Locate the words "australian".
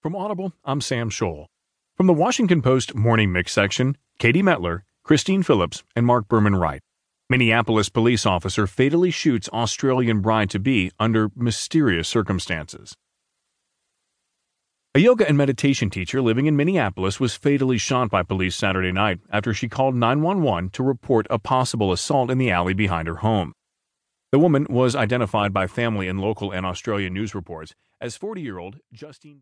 9.48-10.20, 26.64-27.14